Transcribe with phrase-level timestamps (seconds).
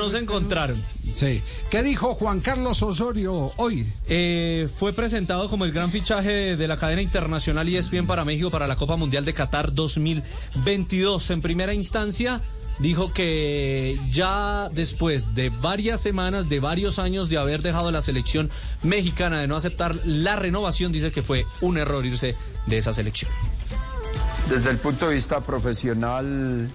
[0.00, 0.82] no se encontraron.
[1.14, 1.42] Sí.
[1.70, 3.86] ¿Qué dijo Juan Carlos Osorio hoy?
[4.06, 8.66] Eh, fue presentado como el gran fichaje de la cadena internacional ESPN para México para
[8.66, 11.30] la Copa Mundial de Qatar 2022.
[11.30, 12.40] En primera instancia,
[12.78, 18.50] dijo que ya después de varias semanas, de varios años de haber dejado la selección
[18.82, 22.34] mexicana de no aceptar la renovación, dice que fue un error irse
[22.66, 23.30] de esa selección.
[24.48, 26.70] Desde el punto de vista profesional,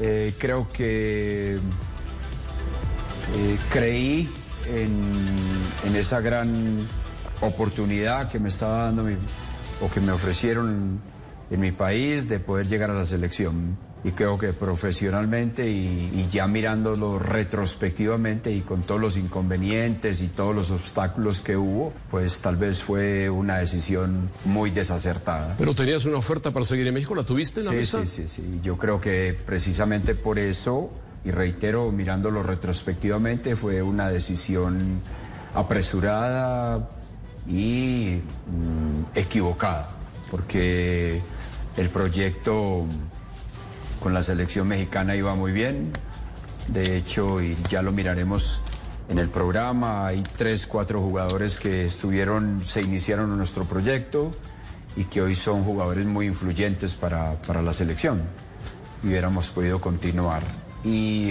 [0.00, 1.58] eh, creo que
[3.34, 4.28] eh, creí
[4.72, 5.00] en,
[5.84, 6.86] en, esa gran
[7.40, 9.14] oportunidad que me estaba dando mi,
[9.80, 11.00] o que me ofrecieron
[11.50, 16.28] en mi país de poder llegar a la selección y creo que profesionalmente y, y,
[16.30, 22.38] ya mirándolo retrospectivamente y con todos los inconvenientes y todos los obstáculos que hubo, pues
[22.38, 25.56] tal vez fue una decisión muy desacertada.
[25.58, 28.06] Pero tenías una oferta para seguir en México, ¿la tuviste en la sí, mesa?
[28.06, 28.60] Sí, sí, sí.
[28.62, 30.90] Yo creo que precisamente por eso,
[31.24, 35.00] y reitero, mirándolo retrospectivamente, fue una decisión
[35.54, 36.88] apresurada
[37.48, 39.90] y mm, equivocada,
[40.30, 41.20] porque
[41.76, 42.86] el proyecto
[44.00, 45.92] con la selección mexicana iba muy bien.
[46.68, 48.60] De hecho, y ya lo miraremos
[49.08, 54.32] en el programa, hay tres, cuatro jugadores que estuvieron, se iniciaron en nuestro proyecto
[54.96, 58.22] y que hoy son jugadores muy influyentes para, para la selección.
[59.02, 60.42] Y hubiéramos podido continuar.
[60.84, 61.30] Y,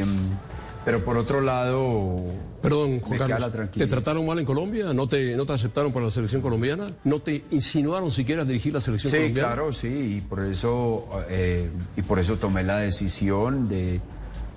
[0.86, 2.24] pero por otro lado...
[2.62, 4.94] Perdón, Juan Carlos, ¿te trataron mal en Colombia?
[4.94, 6.92] ¿No te, ¿No te aceptaron para la selección colombiana?
[7.04, 9.50] ¿No te insinuaron siquiera dirigir la selección sí, colombiana?
[9.50, 14.02] Sí, claro, sí, y por eso, eh, y por eso tomé la decisión de,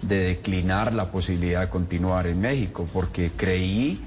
[0.03, 4.01] de declinar la posibilidad de continuar en México, porque creí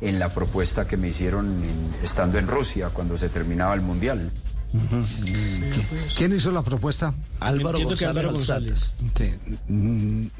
[0.00, 4.30] en la propuesta que me hicieron en, estando en Rusia cuando se terminaba el Mundial.
[6.16, 7.14] ¿Quién hizo la propuesta?
[7.40, 7.98] Álvaro González.
[7.98, 8.94] Que Álvaro González.
[9.16, 10.30] Sí.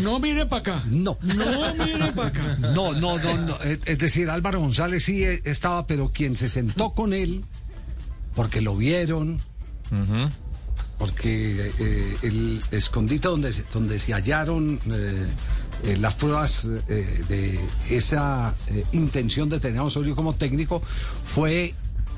[0.00, 0.82] No mire para acá.
[0.88, 1.18] No.
[1.22, 2.56] No mire para acá.
[2.60, 3.58] No, no, no, no.
[3.62, 7.44] Es decir, Álvaro González sí estaba, pero quien se sentó con él,
[8.34, 9.34] porque lo vieron,
[9.90, 10.30] uh -huh.
[10.98, 15.26] porque eh, el escondite donde, se, donde se hallaron eh,
[15.84, 18.54] eh, las pruebas de esa
[18.92, 20.80] intención de tener a Osorio como técnico
[21.24, 21.74] fue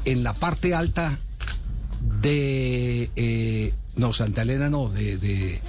[0.06, 1.19] en la parte alta
[2.22, 3.72] de...
[3.97, 5.17] no, Santa Elena no, de...
[5.19, 5.61] de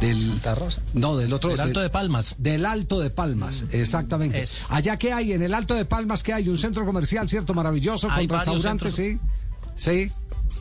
[0.00, 0.80] del Rosa.
[0.94, 4.64] no del otro del Alto de, de Palmas del Alto de Palmas exactamente Eso.
[4.70, 8.08] allá que hay en el Alto de Palmas que hay un centro comercial cierto maravilloso
[8.10, 9.18] Hay con restaurantes sí
[9.76, 10.10] sí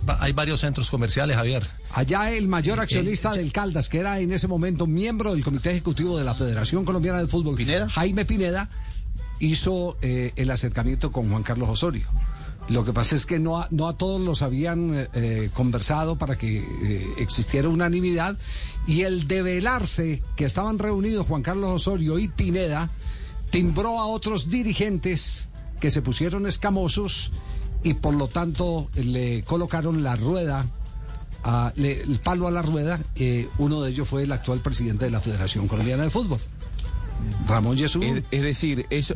[0.08, 1.66] Va- Hay varios centros comerciales, Javier.
[1.94, 6.18] allá el mayor accionista del Caldas que era en ese momento miembro del comité ejecutivo
[6.18, 7.90] de la Federación Colombiana de Fútbol ¿Pineda?
[7.90, 8.70] Jaime Pineda
[9.40, 12.08] hizo eh, el acercamiento con Juan Carlos Osorio
[12.70, 16.18] lo que pasa es que no a, no a todos los habían eh, eh, conversado
[16.18, 18.38] para que eh, existiera unanimidad
[18.88, 22.90] y el develarse que estaban reunidos Juan Carlos Osorio y Pineda
[23.50, 25.48] timbró a otros dirigentes
[25.80, 27.32] que se pusieron escamosos
[27.84, 30.66] y por lo tanto le colocaron la rueda
[31.44, 35.06] a- le- el palo a la rueda eh, uno de ellos fue el actual presidente
[35.06, 36.40] de la Federación Colombiana de Fútbol
[37.48, 39.14] Ramón Jesús Es, es decir, eso-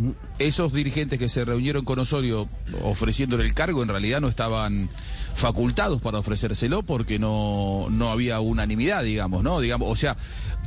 [0.47, 2.47] esos dirigentes que se reunieron con Osorio
[2.83, 4.89] ofreciéndole el cargo en realidad no estaban
[5.35, 9.59] facultados para ofrecérselo porque no, no había unanimidad, digamos, ¿no?
[9.59, 10.17] Digamos, o sea,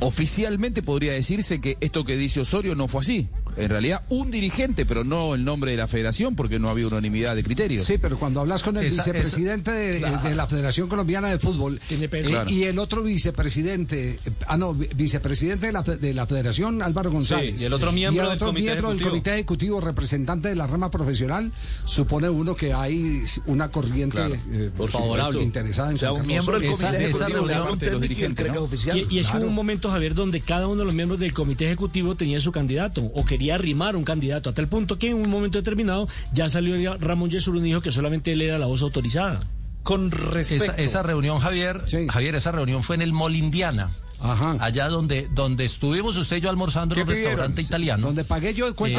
[0.01, 3.29] oficialmente podría decirse que esto que dice Osorio no fue así.
[3.57, 7.35] En realidad, un dirigente, pero no el nombre de la federación porque no había unanimidad
[7.35, 7.85] de criterios.
[7.85, 11.79] Sí, pero cuando hablas con el Esa- vicepresidente de, de la Federación Colombiana de Fútbol
[11.89, 12.49] eh, Claro.
[12.49, 17.11] y el otro vicepresidente, eh, ah no, vi- vicepresidente de la, de la Federación, Álvaro
[17.11, 17.61] González.
[17.61, 19.09] y el otro miembro Y el del otro comité miembro del ejecutivo.
[19.11, 21.51] comité ejecutivo, representante de la rama profesional,
[21.85, 24.35] supone uno que hay una corriente Claro.
[24.51, 25.41] eh, favorable.
[25.43, 28.01] interesada en O sea, un miembro del Esa- comité esa ejecutivo, reunión ante los y
[28.01, 28.61] dirigentes, entrega ¿no?
[28.63, 28.97] oficial.
[28.97, 32.15] Y, y es un momento, Javier, donde cada uno de los miembros del comité ejecutivo
[32.15, 35.57] tenía su candidato o quería arrimar un candidato, a tal punto que en un momento
[35.57, 39.39] determinado ya salió Ramón Yesurún y dijo que solamente él era la voz autorizada.
[39.83, 40.65] Con respecto.
[40.65, 42.07] Esa, esa reunión, Javier, Sí.
[42.09, 43.91] Javier, esa reunión fue en el Molindiana.
[44.19, 44.55] Ajá.
[44.59, 47.33] Allá donde, donde estuvimos usted y yo almorzando en un ¿Qué pidieron?
[47.37, 48.07] restaurante italiano.
[48.07, 48.97] Donde pagué yo, la Eh,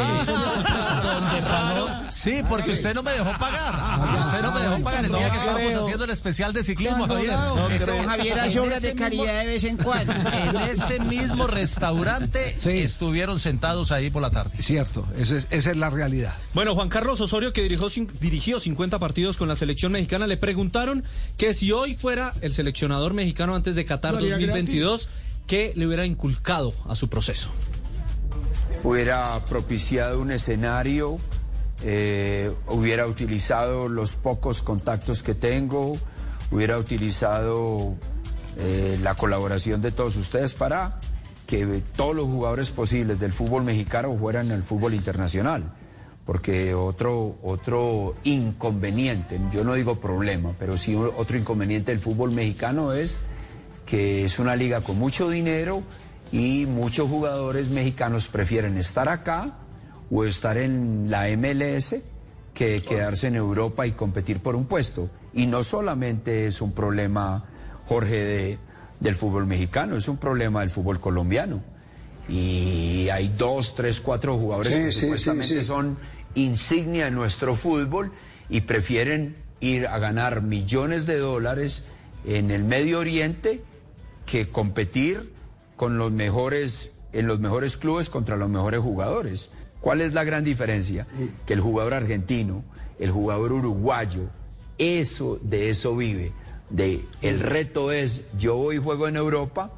[2.11, 4.19] Sí, porque usted no me dejó pagar.
[4.19, 7.33] Usted no me dejó pagar el día que estábamos haciendo el especial de ciclismo, Javier.
[7.71, 8.03] Ese-.
[8.03, 10.13] Javier hace en obras ese de mismo- caridad de vez en cuando.
[10.13, 12.69] En ese mismo restaurante Sí.
[12.79, 14.51] estuvieron sentados ahí por la tarde.
[14.61, 16.33] Cierto, esa es, esa es la realidad.
[16.53, 20.37] Bueno, Juan Carlos Osorio, que dirigió, cin- dirigió 50 partidos con la selección mexicana, le
[20.37, 21.03] preguntaron
[21.37, 25.09] que si hoy fuera el seleccionador mexicano antes de Qatar Lo haría 2022,
[25.47, 27.49] ¿qué le hubiera inculcado a su proceso?
[28.83, 31.19] Hubiera propiciado un escenario,
[31.83, 35.97] eh, hubiera utilizado los pocos contactos que tengo,
[36.51, 37.95] hubiera utilizado
[38.57, 40.99] eh, la colaboración de todos ustedes para
[41.47, 45.73] que todos los jugadores posibles del fútbol mexicano fueran al fútbol internacional.
[46.25, 52.93] Porque otro, otro inconveniente, yo no digo problema, pero sí otro inconveniente del fútbol mexicano
[52.93, 53.19] es
[53.87, 55.81] que es una liga con mucho dinero
[56.31, 59.57] y muchos jugadores mexicanos prefieren estar acá
[60.11, 61.95] o estar en la MLS
[62.53, 65.09] que quedarse en Europa y competir por un puesto.
[65.33, 67.45] Y no solamente es un problema,
[67.87, 68.57] Jorge, de,
[68.99, 71.61] del fútbol mexicano, es un problema del fútbol colombiano.
[72.27, 75.97] Y hay dos, tres, cuatro jugadores que supuestamente son
[76.35, 78.11] insignia de nuestro fútbol
[78.49, 81.85] y prefieren ir a ganar millones de dólares
[82.25, 83.63] en el Medio Oriente
[84.25, 85.38] que competir
[85.79, 89.49] con los mejores, en los mejores clubes contra los mejores jugadores.
[89.79, 91.07] ¿Cuál es la gran diferencia?
[91.45, 92.65] Que el jugador argentino,
[92.99, 94.23] el jugador uruguayo,
[94.77, 96.33] eso, de eso vive.
[96.69, 99.71] De, el reto es, yo voy y juego en Europa,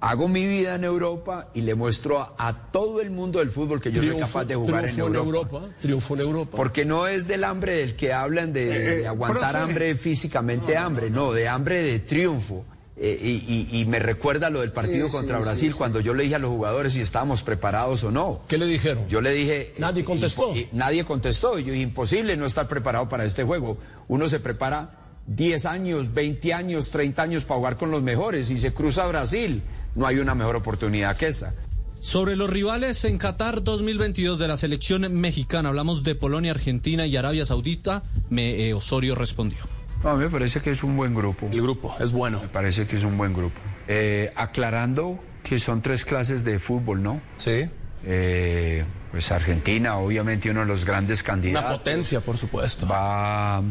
[0.00, 3.92] hago mi vida en Europa y le muestro a, todo el mundo del fútbol que
[3.92, 5.60] yo soy capaz de jugar en Europa.
[5.80, 6.56] Triunfo en Europa.
[6.56, 10.76] Porque no es del hambre del que hablan de, de eh, eh, aguantar hambre físicamente
[10.76, 12.64] hambre, no, de hambre de triunfo.
[13.00, 16.50] Eh, y, me recuerda lo del partido contra Brasil cuando yo le dije a los
[16.50, 18.40] jugadores si estábamos preparados o no.
[18.48, 19.06] ¿Qué le dijeron?
[19.08, 19.72] Yo le dije...
[19.78, 20.52] Nadie contestó.
[20.72, 21.58] nadie contestó.
[21.58, 23.78] Y yo dije, imposible no estar preparado para este juego.
[24.08, 24.98] Uno se prepara
[25.28, 29.62] 10 años, 20 años, 30 años para jugar con los mejores y se cruza Brasil.
[29.94, 31.54] No hay una mejor oportunidad que esa.
[32.00, 37.16] Sobre los rivales en Qatar 2022 de la selección mexicana, hablamos de Polonia, Argentina y
[37.16, 39.77] Arabia Saudita, me, eh, Osorio respondió.
[40.02, 41.48] No, a mí me parece que es un buen grupo.
[41.50, 42.40] El grupo es bueno.
[42.40, 43.60] Me parece que es un buen grupo.
[43.88, 47.20] Eh, aclarando que son tres clases de fútbol, ¿no?
[47.36, 47.68] Sí.
[48.04, 51.68] Eh, pues Argentina, obviamente uno de los grandes candidatos.
[51.68, 52.86] Una potencia, por supuesto.
[52.86, 53.62] Va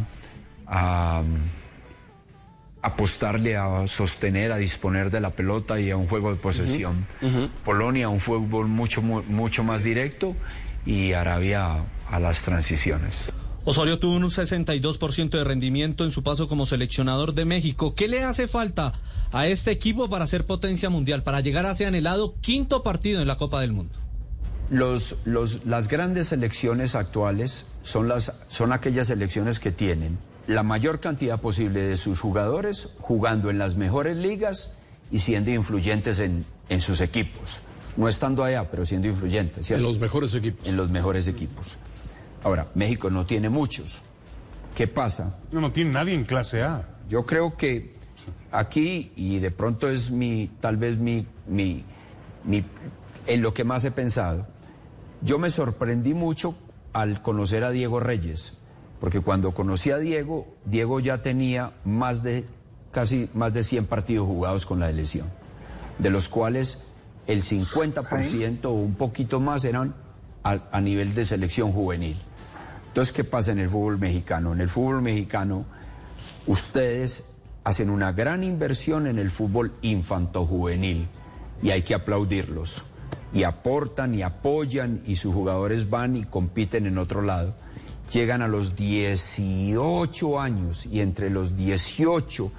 [0.67, 1.21] a,
[2.81, 7.05] apostarle a sostener, a disponer de la pelota y a un juego de posesión.
[7.63, 10.35] Polonia, un fútbol mucho, mucho más directo
[10.85, 13.31] y Arabia a las transiciones.
[13.69, 17.95] Osorio tuvo un 62% de rendimiento en su paso como seleccionador de México.
[17.95, 18.93] ¿Qué le hace falta
[19.33, 23.27] a este equipo para ser potencia mundial, para llegar a ese anhelado quinto partido en
[23.27, 23.93] la Copa del Mundo?
[24.69, 25.17] Los,
[25.65, 30.17] las grandes selecciones actuales son, las, son aquellas selecciones que tienen
[30.47, 34.71] la mayor cantidad posible de sus jugadores jugando en las mejores ligas
[35.11, 37.59] y siendo influyentes en, en sus equipos.
[37.97, 39.69] No estando allá, pero siendo influyentes.
[39.71, 40.65] En los mejores equipos.
[40.65, 41.77] En los mejores equipos.
[42.43, 44.01] Ahora, México no tiene muchos.
[44.75, 45.39] ¿Qué pasa?
[45.51, 46.87] No, no tiene nadie en clase A.
[47.09, 47.95] Yo creo que
[48.51, 51.83] aquí, y de pronto es mi, tal vez mi, mi,
[52.43, 52.63] mi,
[53.25, 54.45] en lo que más he pensado,
[55.21, 56.55] yo me sorprendí mucho
[56.93, 58.53] al conocer a Diego Reyes,
[58.99, 62.45] porque cuando conocí a Diego, Diego ya tenía más de,
[62.91, 65.27] casi más de 100 partidos jugados con la elección,
[65.99, 66.83] de los cuales
[67.25, 69.95] el 50% o un poquito más eran
[70.71, 72.17] a, nivel de selección juvenil.
[72.87, 74.53] Entonces, ¿qué pasa en el fútbol mexicano?
[74.53, 75.65] En el fútbol mexicano,
[76.47, 77.23] ustedes
[77.63, 81.07] hacen una gran inversión en el fútbol infanto-juvenil
[81.61, 82.83] y hay que aplaudirlos.
[83.33, 87.53] Y aportan y apoyan y sus jugadores van y compiten en otro lado.
[88.11, 92.51] Llegan a los 18 años y entre los 18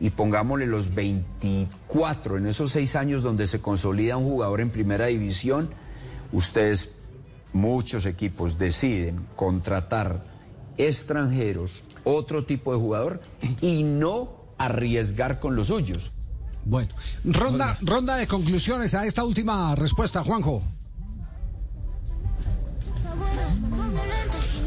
[0.00, 5.06] y pongámosle los 24, en esos seis años donde se consolida un jugador en primera
[5.06, 5.70] división,
[6.32, 6.88] ustedes
[7.54, 10.22] muchos equipos deciden contratar
[10.76, 13.22] extranjeros, otro tipo de jugador,
[13.62, 16.12] y no arriesgar con los suyos.
[16.66, 20.62] Bueno, ronda, ronda de conclusiones a esta última respuesta, Juanjo.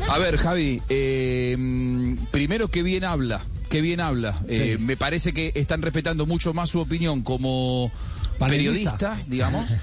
[0.09, 4.39] A ver, Javi, eh, primero que bien habla, que bien habla.
[4.47, 7.91] Eh, me parece que están respetando mucho más su opinión como
[8.39, 9.69] periodista, digamos.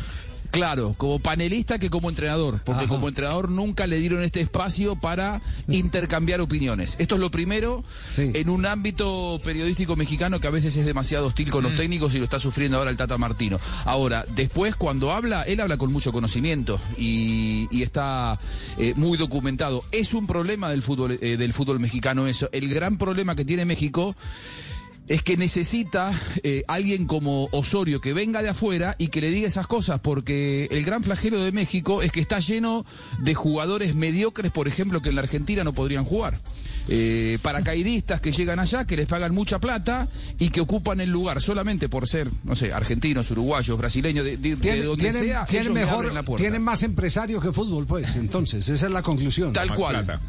[0.55, 5.41] Claro, como panelista que como entrenador, porque como entrenador nunca le dieron este espacio para
[5.69, 6.97] intercambiar opiniones.
[6.99, 7.83] Esto es lo primero
[8.17, 11.77] en un ámbito periodístico mexicano que a veces es demasiado hostil con los mm.
[11.77, 13.59] técnicos y lo está sufriendo ahora el Tata Martino.
[13.85, 18.39] Ahora, después cuando habla, él habla con mucho conocimiento y, está
[18.79, 19.85] eh, muy documentado.
[19.93, 22.49] Es un problema del fútbol, eh, del fútbol mexicano eso.
[22.53, 24.17] El gran problema que tiene México
[25.07, 29.47] es que necesita eh, alguien como Osorio que venga de afuera y que le diga
[29.47, 32.87] esas cosas, porque el gran flagelo de México es que está lleno
[33.21, 36.41] de jugadores mediocres, por ejemplo, que en la Argentina no podrían jugar.
[36.89, 40.09] Eh, paracaidistas que llegan allá, que les pagan mucha plata
[40.39, 44.37] y que ocupan el lugar solamente por ser, no sé, argentinos, uruguayos, brasileños, de,
[44.83, 45.47] donde sea.
[45.47, 49.53] Tienen, mejor, tienen más empresarios que fútbol, pues, entonces, esa es la conclusión.
[49.53, 50.21] Tal cual.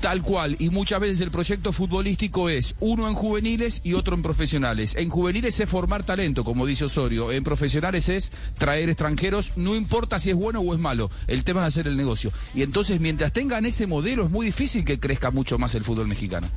[0.00, 0.56] Tal cual.
[0.58, 4.94] Y muchas veces el proyecto futbolístico es uno en juveniles y otro profesionales.
[4.96, 7.32] En juveniles es formar talento, como dice Osorio.
[7.32, 11.10] En profesionales es traer extranjeros, no importa si es bueno o es malo.
[11.26, 12.32] El tema es hacer el negocio.
[12.54, 16.08] Y entonces, mientras tengan ese modelo, es muy difícil que crezca mucho más el fútbol
[16.08, 16.48] mexicano.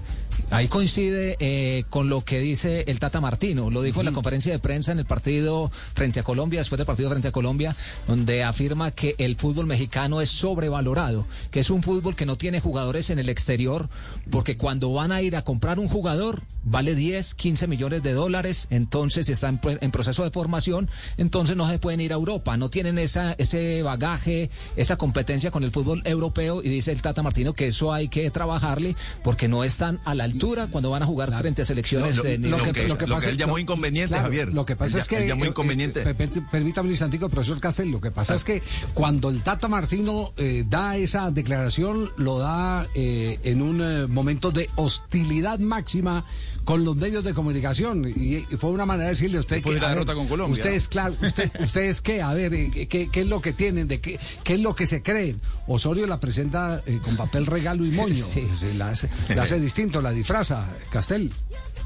[0.49, 3.69] Ahí coincide eh, con lo que dice el Tata Martino.
[3.69, 6.87] Lo dijo en la conferencia de prensa en el partido frente a Colombia, después del
[6.87, 7.75] partido frente a Colombia,
[8.07, 12.59] donde afirma que el fútbol mexicano es sobrevalorado, que es un fútbol que no tiene
[12.59, 13.89] jugadores en el exterior,
[14.31, 18.67] porque cuando van a ir a comprar un jugador, vale 10, 15 millones de dólares,
[18.69, 22.57] entonces si está en, en proceso de formación, entonces no se pueden ir a Europa,
[22.57, 27.23] no tienen esa, ese bagaje, esa competencia con el fútbol europeo, y dice el Tata
[27.23, 31.05] Martino que eso hay que trabajarle, porque no están a la altura cuando van a
[31.05, 32.17] jugar frente a selecciones.
[32.17, 32.73] Lo, de lo nivel.
[32.73, 34.53] que, lo que, él llamó inconveniente, claro, Javier.
[34.53, 35.27] Lo que pasa Él es que.
[35.27, 36.01] llamó eh, inconveniente.
[36.01, 37.89] eh, per- Permítame un instantico, profesor Castel.
[37.91, 38.61] Lo que pasa es que
[38.93, 44.51] cuando el Tata Martino eh, da esa declaración, lo da eh, en un eh, momento
[44.51, 46.25] de hostilidad máxima
[46.63, 48.07] con los medios de comunicación.
[48.07, 49.69] Y, y fue una manera de decirle a usted que.
[49.69, 50.89] a ver, derrota con Colombia, Ustedes, ¿no?
[50.89, 54.19] claro, usted, ustedes qué, a ver, eh, qué, qué es lo que tienen, de qué,
[54.43, 55.39] qué es lo que se creen.
[55.67, 58.13] Osorio la presenta eh, con papel regalo y moño.
[58.29, 58.45] Sí.
[58.59, 61.31] Se La, hace, la hace distinto, la disfraza, Castel.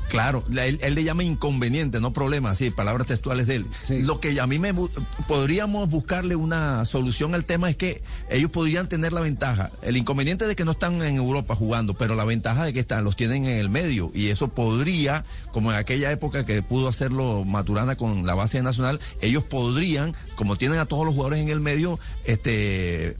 [0.09, 3.65] Claro, la- él, él le llama inconveniente, no problema, sí, palabras textuales de él.
[3.83, 4.01] Sí.
[4.03, 4.91] Lo que a mí me bu-
[5.27, 10.45] podríamos buscarle una solución al tema es que ellos podrían tener la ventaja, el inconveniente
[10.45, 13.45] de que no están en Europa jugando, pero la ventaja de que están, los tienen
[13.45, 18.25] en el medio y eso podría, como en aquella época que pudo hacerlo Maturana con
[18.27, 23.15] la base nacional, ellos podrían, como tienen a todos los jugadores en el medio, este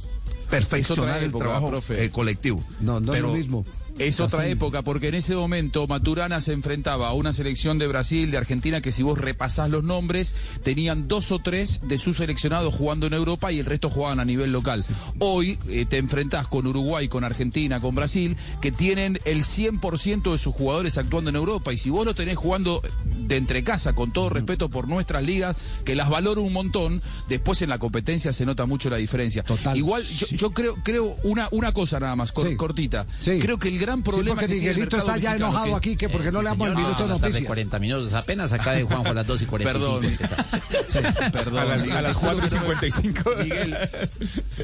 [0.50, 2.64] perfeccionar el época, trabajo eh, colectivo.
[2.80, 3.66] No, no pero, es lo mismo.
[4.00, 8.32] Es otra época, porque en ese momento Maturana se enfrentaba a una selección de Brasil,
[8.32, 12.74] de Argentina, que si vos repasás los nombres, tenían dos o tres de sus seleccionados
[12.74, 14.84] jugando en Europa y el resto jugaban a nivel local.
[15.20, 20.38] Hoy eh, te enfrentás con Uruguay, con Argentina, con Brasil, que tienen el 100% de
[20.38, 21.72] sus jugadores actuando en Europa.
[21.72, 25.56] Y si vos lo tenés jugando de entre casa, con todo respeto por nuestras ligas,
[25.86, 29.44] que las valoro un montón, después en la competencia se nota mucho la diferencia.
[29.44, 29.78] Total.
[29.78, 32.56] Igual yo, yo creo, creo una, una cosa nada más, cor- Sí.
[32.58, 33.06] cortita.
[33.20, 33.38] Sí.
[33.40, 36.10] Creo que el gran problema sí, porque que Miguelito está ya enojado que- aquí, que
[36.10, 37.48] porque no le damos el minuto de tarde noticia.
[37.48, 38.14] 40 minutos.
[38.14, 40.00] Apenas acá de Juanjo a las 2 y 45.
[40.00, 40.06] Perdón.
[40.06, 41.32] empieza.
[41.32, 43.30] Perdón, A las- Miguel, a las te juro 4 y que no me- 55.
[43.44, 43.78] Miguel,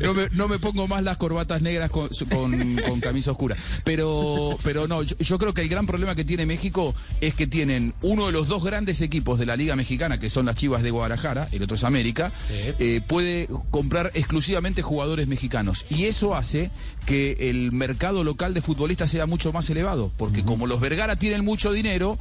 [0.01, 3.55] no me, no me pongo más las corbatas negras con, con, con camisa oscura.
[3.83, 7.47] Pero, pero no, yo, yo creo que el gran problema que tiene México es que
[7.47, 10.83] tienen uno de los dos grandes equipos de la Liga Mexicana, que son las Chivas
[10.83, 12.31] de Guadalajara, el otro es América,
[12.79, 15.85] eh, puede comprar exclusivamente jugadores mexicanos.
[15.89, 16.71] Y eso hace
[17.05, 21.43] que el mercado local de futbolistas sea mucho más elevado, porque como los Vergara tienen
[21.43, 22.17] mucho dinero,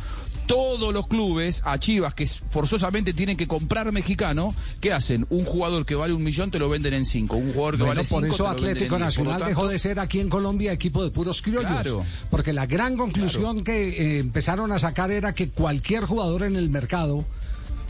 [0.46, 5.26] todos los clubes a Chivas que forzosamente tienen que comprar mexicano, ¿qué hacen?
[5.30, 7.94] Un jugador que vale un millón te lo venden en cinco, un jugador que Bueno,
[7.96, 11.10] vale cinco por eso Atlético Nacional tanto, dejó de ser aquí en Colombia equipo de
[11.10, 11.70] puros criollos.
[11.70, 12.04] Claro.
[12.30, 16.70] Porque la gran conclusión que eh, empezaron a sacar era que cualquier jugador en el
[16.70, 17.24] mercado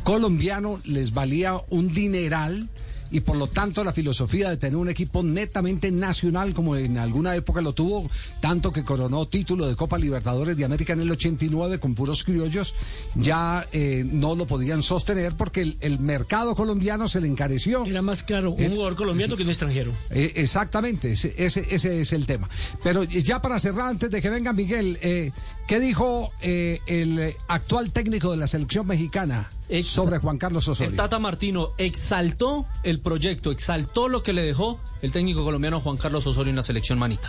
[0.02, 2.68] colombiano les valía un dineral
[3.10, 7.34] y por lo tanto la filosofía de tener un equipo netamente nacional como en alguna
[7.34, 8.10] época lo tuvo,
[8.40, 12.74] tanto que coronó título de Copa Libertadores de América en el 89 con puros criollos,
[13.14, 17.84] ya eh, no lo podían sostener porque el, el mercado colombiano se le encareció.
[17.84, 19.92] Era más claro un Eh, jugador colombiano que un extranjero.
[20.10, 22.48] Eh, exactamente, ese, ese, ese es el tema.
[22.82, 25.32] Pero ya para cerrar, antes de que venga Miguel, eh,
[25.66, 30.66] ¿qué dijo eh, el eh, actual técnico de la selección mexicana Ex- sobre Juan Carlos
[30.66, 30.96] El Osorio?
[30.96, 36.26] Tata Martino exaltó el proyecto, exaltó lo que le dejó el técnico colombiano Juan Carlos
[36.26, 37.28] Osorio en la selección manita.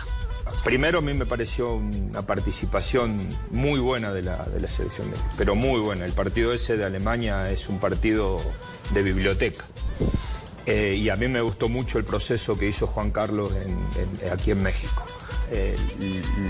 [0.64, 5.06] Primero a mí me pareció una participación muy buena de la, de la selección,
[5.38, 6.04] pero muy buena.
[6.06, 8.38] El partido ese de Alemania es un partido
[8.92, 9.64] de biblioteca.
[10.66, 14.32] Eh, y a mí me gustó mucho el proceso que hizo Juan Carlos en- en-
[14.32, 15.04] aquí en México.
[15.50, 15.74] Eh,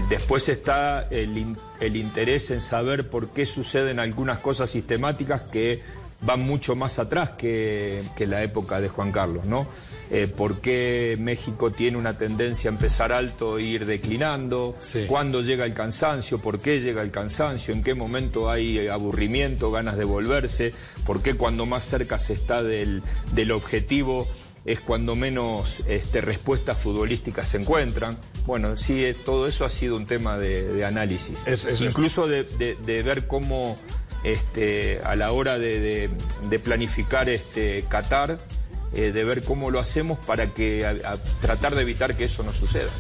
[0.09, 5.81] después está el, in- el interés en saber por qué suceden algunas cosas sistemáticas que
[6.23, 9.67] van mucho más atrás que, que la época de Juan Carlos, ¿no?
[10.11, 14.77] Eh, ¿Por qué México tiene una tendencia a empezar alto e ir declinando?
[15.07, 16.39] ¿Cuándo llega el cansancio?
[16.39, 17.73] ¿Por qué llega el cansancio?
[17.73, 20.75] ¿En qué momento hay aburrimiento, ganas de volverse?
[21.07, 23.03] ¿Por qué cuando más cerca se está del,
[23.33, 24.29] del objetivo
[24.65, 28.19] es cuando menos este, respuestas futbolísticas se encuentran?
[28.47, 31.47] Bueno, sí, eh, todo eso ha sido un tema de, de análisis.
[31.47, 33.79] Es- es- Incluso de, de- de ver cómo
[34.23, 36.11] este, a la hora de,
[36.59, 38.39] planificar este, Qatar,
[38.93, 42.43] eh, de ver cómo lo hacemos para que a- a tratar de evitar que eso
[42.43, 42.91] no suceda.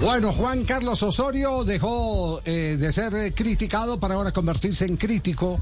[0.00, 5.60] Bueno, Juan Carlos Osorio dejó eh, de ser eh, criticado para ahora convertirse en crítico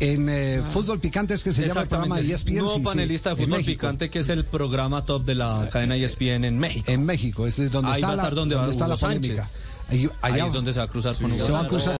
[0.00, 2.54] en eh, Fútbol Picantes que se llama el programa de ESPN.
[2.54, 6.44] nuevo sí, panelista de fútbol picante que es el programa top de la cadena ESPN
[6.44, 6.90] en México.
[6.90, 8.96] En México, es de donde Ahí está va a la, estar donde va está la
[8.96, 9.46] polémica.
[9.88, 11.94] Ahí, allá Ahí es donde se va a cruzar con Hugo se va a cruzar